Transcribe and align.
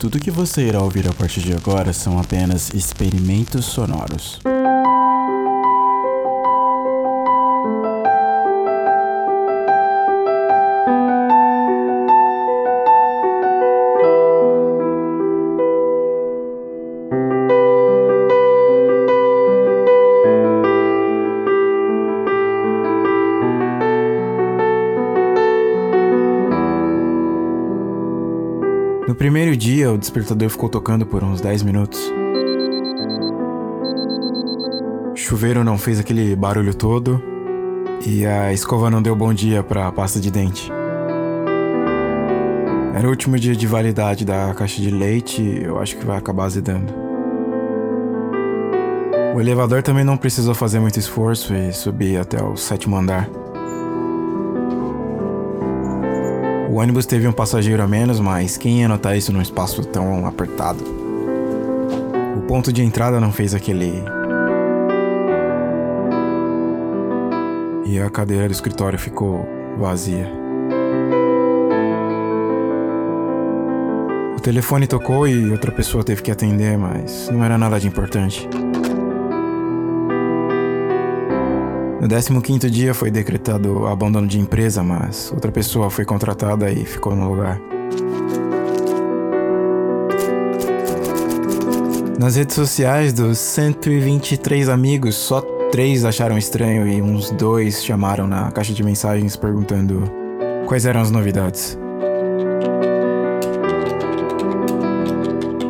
Tudo 0.00 0.18
que 0.18 0.30
você 0.30 0.62
irá 0.62 0.80
ouvir 0.80 1.06
a 1.06 1.12
partir 1.12 1.42
de 1.42 1.52
agora 1.52 1.92
são 1.92 2.18
apenas 2.18 2.70
experimentos 2.72 3.66
sonoros. 3.66 4.40
No 29.10 29.16
primeiro 29.16 29.56
dia, 29.56 29.90
o 29.90 29.98
despertador 29.98 30.48
ficou 30.48 30.68
tocando 30.68 31.04
por 31.04 31.24
uns 31.24 31.40
10 31.40 31.64
minutos. 31.64 32.00
O 35.12 35.16
chuveiro 35.16 35.64
não 35.64 35.76
fez 35.76 35.98
aquele 35.98 36.36
barulho 36.36 36.72
todo 36.72 37.20
e 38.06 38.24
a 38.24 38.52
escova 38.52 38.88
não 38.88 39.02
deu 39.02 39.16
bom 39.16 39.34
dia 39.34 39.64
para 39.64 39.88
a 39.88 39.90
pasta 39.90 40.20
de 40.20 40.30
dente. 40.30 40.70
Era 42.94 43.04
o 43.04 43.10
último 43.10 43.36
dia 43.36 43.56
de 43.56 43.66
validade 43.66 44.24
da 44.24 44.54
caixa 44.54 44.80
de 44.80 44.92
leite 44.92 45.42
e 45.42 45.64
eu 45.64 45.80
acho 45.80 45.96
que 45.96 46.06
vai 46.06 46.16
acabar 46.16 46.44
azedando. 46.44 46.94
O 49.34 49.40
elevador 49.40 49.82
também 49.82 50.04
não 50.04 50.16
precisou 50.16 50.54
fazer 50.54 50.78
muito 50.78 51.00
esforço 51.00 51.52
e 51.52 51.72
subir 51.72 52.16
até 52.16 52.40
o 52.40 52.56
sétimo 52.56 52.96
andar. 52.96 53.28
O 56.70 56.76
ônibus 56.76 57.04
teve 57.04 57.26
um 57.26 57.32
passageiro 57.32 57.82
a 57.82 57.88
menos, 57.88 58.20
mas 58.20 58.56
quem 58.56 58.82
ia 58.82 58.88
notar 58.88 59.18
isso 59.18 59.32
num 59.32 59.42
espaço 59.42 59.84
tão 59.84 60.24
apertado? 60.24 60.84
O 62.38 62.42
ponto 62.42 62.72
de 62.72 62.80
entrada 62.80 63.18
não 63.18 63.32
fez 63.32 63.56
aquele. 63.56 63.92
E 67.84 67.98
a 67.98 68.08
cadeira 68.08 68.46
do 68.46 68.52
escritório 68.52 68.96
ficou 68.96 69.48
vazia. 69.80 70.30
O 74.38 74.40
telefone 74.40 74.86
tocou 74.86 75.26
e 75.26 75.50
outra 75.50 75.72
pessoa 75.72 76.04
teve 76.04 76.22
que 76.22 76.30
atender, 76.30 76.78
mas 76.78 77.28
não 77.32 77.42
era 77.42 77.58
nada 77.58 77.80
de 77.80 77.88
importante. 77.88 78.48
No 82.00 82.40
15 82.40 82.70
dia 82.70 82.94
foi 82.94 83.10
decretado 83.10 83.86
abandono 83.86 84.26
de 84.26 84.38
empresa, 84.38 84.82
mas 84.82 85.30
outra 85.34 85.52
pessoa 85.52 85.90
foi 85.90 86.06
contratada 86.06 86.70
e 86.70 86.86
ficou 86.86 87.14
no 87.14 87.28
lugar. 87.28 87.60
Nas 92.18 92.36
redes 92.36 92.54
sociais 92.54 93.12
dos 93.12 93.36
123 93.38 94.70
amigos, 94.70 95.14
só 95.14 95.42
três 95.70 96.06
acharam 96.06 96.38
estranho 96.38 96.88
e 96.88 97.02
uns 97.02 97.30
dois 97.32 97.84
chamaram 97.84 98.26
na 98.26 98.50
caixa 98.50 98.72
de 98.72 98.82
mensagens 98.82 99.36
perguntando 99.36 100.10
quais 100.66 100.86
eram 100.86 101.02
as 101.02 101.10
novidades. 101.10 101.78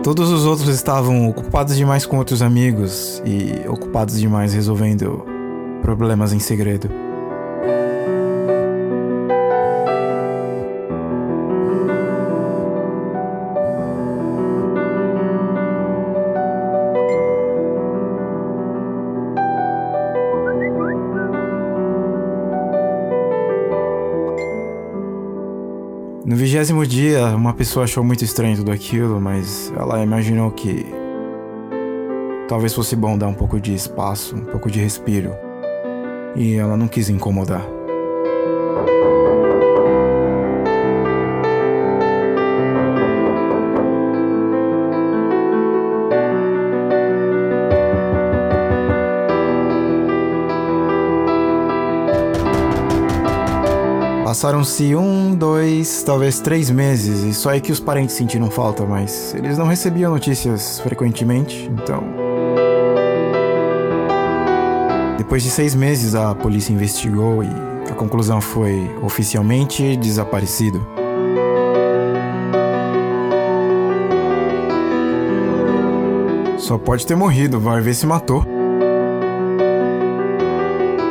Todos 0.04 0.30
os 0.30 0.46
outros 0.46 0.68
estavam 0.68 1.28
ocupados 1.28 1.76
demais 1.76 2.06
com 2.06 2.18
outros 2.18 2.40
amigos 2.40 3.20
e 3.24 3.68
ocupados 3.68 4.18
demais 4.18 4.54
resolvendo 4.54 5.29
problemas 5.80 6.32
em 6.32 6.38
segredo. 6.38 6.88
No 26.24 26.36
vigésimo 26.36 26.86
dia, 26.86 27.26
uma 27.34 27.52
pessoa 27.52 27.84
achou 27.84 28.04
muito 28.04 28.24
estranho 28.24 28.56
tudo 28.56 28.70
aquilo, 28.70 29.20
mas 29.20 29.72
ela 29.76 30.00
imaginou 30.02 30.52
que 30.52 30.86
talvez 32.46 32.72
fosse 32.72 32.94
bom 32.94 33.18
dar 33.18 33.26
um 33.26 33.34
pouco 33.34 33.58
de 33.58 33.74
espaço, 33.74 34.36
um 34.36 34.44
pouco 34.44 34.70
de 34.70 34.78
respiro 34.78 35.49
e 36.34 36.54
ela 36.54 36.76
não 36.76 36.88
quis 36.88 37.08
incomodar. 37.08 37.66
Passaram-se 54.24 54.94
um, 54.94 55.34
dois, 55.34 56.02
talvez 56.02 56.40
três 56.40 56.70
meses, 56.70 57.24
e 57.24 57.34
só 57.34 57.50
aí 57.50 57.60
que 57.60 57.70
os 57.70 57.80
parentes 57.80 58.14
sentiram 58.14 58.50
falta, 58.50 58.86
mas 58.86 59.34
eles 59.34 59.58
não 59.58 59.66
recebiam 59.66 60.12
notícias 60.12 60.80
frequentemente, 60.80 61.68
então 61.70 62.29
depois 65.30 65.44
de 65.44 65.50
seis 65.50 65.76
meses, 65.76 66.16
a 66.16 66.34
polícia 66.34 66.72
investigou 66.72 67.44
e 67.44 67.48
a 67.88 67.94
conclusão 67.94 68.40
foi 68.40 68.90
oficialmente 69.00 69.96
desaparecido. 69.96 70.84
Só 76.58 76.76
pode 76.76 77.06
ter 77.06 77.14
morrido, 77.14 77.60
vai 77.60 77.80
ver 77.80 77.94
se 77.94 78.06
matou. 78.06 78.44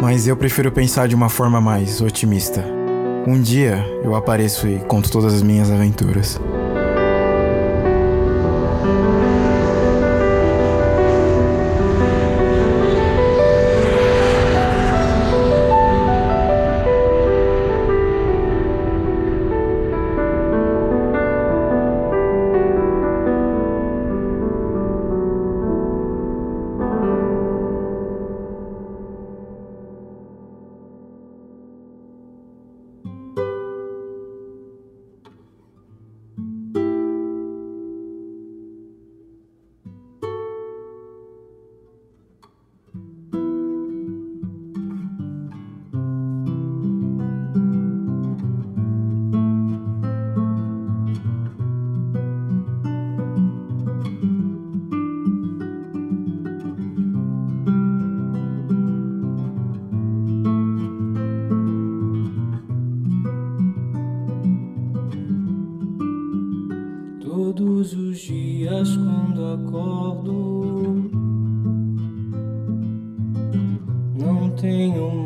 Mas 0.02 0.28
eu 0.28 0.36
prefiro 0.36 0.70
pensar 0.70 1.08
de 1.08 1.16
uma 1.16 1.30
forma 1.30 1.62
mais 1.62 2.02
otimista. 2.02 2.62
Um 3.26 3.40
dia 3.40 3.86
eu 4.04 4.16
apareço 4.16 4.68
e 4.68 4.80
conto 4.80 5.10
todas 5.10 5.34
as 5.34 5.42
minhas 5.42 5.72
aventuras. 5.72 6.38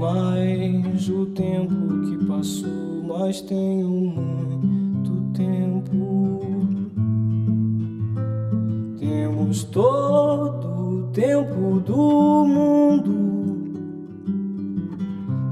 Mais 0.03 1.07
o 1.07 1.25
tempo 1.27 2.01
que 2.01 2.25
passou, 2.25 3.03
mas 3.07 3.39
tenho 3.39 3.87
muito 3.87 5.31
tempo. 5.31 6.41
Temos 8.99 9.63
todo 9.63 10.67
o 10.67 11.03
tempo 11.13 11.79
do 11.79 12.45
mundo, 12.45 13.13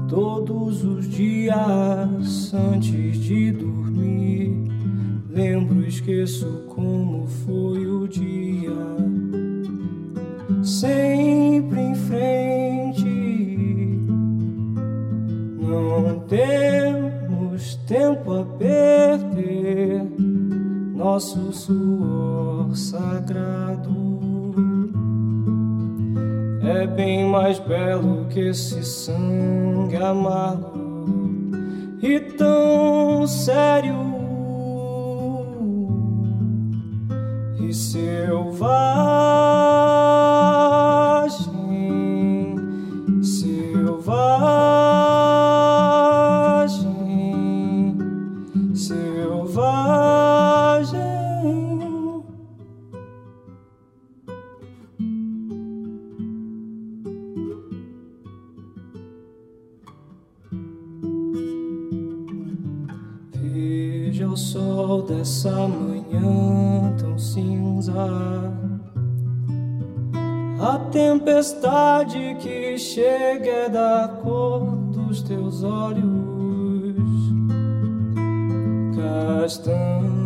todos 0.06 0.84
os 0.84 1.08
dias 1.08 2.52
antes 2.52 3.16
de 3.20 3.52
dormir. 3.52 4.70
Lembro, 5.30 5.82
esqueço 5.88 6.66
como 6.68 7.26
foi 7.26 7.86
o 7.86 8.06
dia. 8.06 8.70
Sempre 10.62 11.80
em 11.80 11.94
frente. 11.94 12.61
Temos 16.32 17.76
tempo 17.86 18.32
a 18.32 18.44
perder. 18.56 20.02
nosso 20.94 21.52
suor 21.52 22.74
sagrado. 22.74 23.92
É 26.62 26.86
bem 26.86 27.26
mais 27.28 27.58
belo 27.58 28.26
que 28.30 28.40
esse 28.40 28.82
sangue 28.82 29.96
amargo 29.96 31.04
e 32.00 32.18
tão 32.20 33.26
sério 33.26 33.96
e 37.60 37.74
selvagem, 37.74 39.31
o 64.32 64.36
sol 64.36 65.02
dessa 65.02 65.68
manhã 65.68 66.96
tão 66.98 67.18
cinza. 67.18 67.92
A 70.58 70.78
tempestade 70.90 72.36
que 72.40 72.78
chega 72.78 73.50
é 73.50 73.68
da 73.68 74.08
cor 74.22 74.64
dos 74.86 75.20
teus 75.22 75.62
olhos 75.62 76.02
castanhos. 78.96 80.22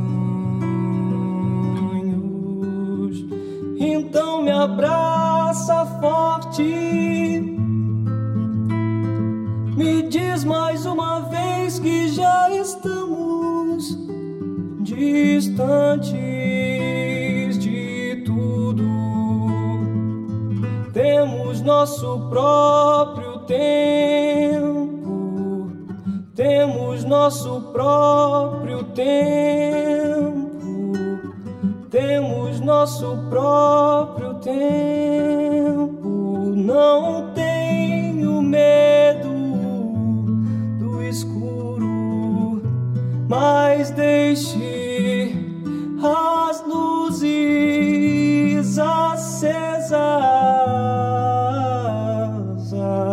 Então 3.76 4.42
me 4.42 4.52
abraça 4.52 5.84
forte. 6.00 6.62
Me 9.76 10.02
diz 10.08 10.44
mais 10.44 10.86
uma 10.86 11.22
vez 11.22 11.80
que 11.80 12.08
já 12.08 12.50
estamos 12.50 13.45
distantes 14.80 16.16
de 17.58 18.22
tudo. 18.24 18.84
Temos 20.92 21.60
nosso 21.60 22.28
próprio 22.30 23.38
tempo. 23.40 24.86
Temos 26.34 27.04
nosso 27.04 27.60
próprio 27.72 28.84
tempo. 28.84 30.46
Temos 31.90 32.60
nosso 32.60 33.16
próprio 33.30 34.34
tempo. 34.34 36.06
Não 36.54 37.32
tenho 37.34 37.55
mas 43.28 43.90
deixe 43.90 45.34
as 46.02 46.64
luzes 46.66 47.18
acesas 48.78 49.92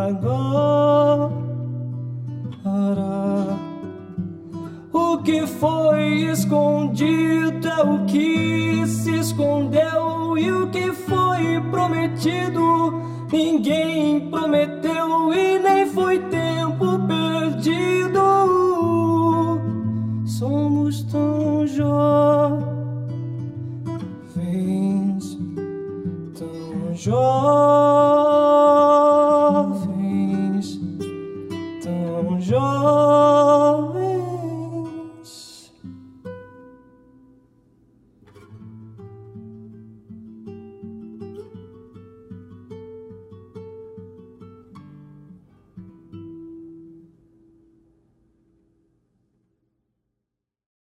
agora. 0.01 0.83
O 4.91 5.17
que 5.19 5.47
foi 5.47 6.31
escondido 6.31 7.67
é 7.67 7.83
o 7.83 8.05
que 8.05 8.85
se 8.85 9.19
escondeu, 9.19 10.37
e 10.37 10.51
o 10.51 10.69
que 10.69 10.91
foi 10.91 11.59
prometido 11.71 13.01
ninguém 13.31 14.29
prometeu, 14.29 15.33
e 15.33 15.57
nem 15.59 15.87
foi 15.87 16.19
tempo 16.19 16.52
中 27.03 27.82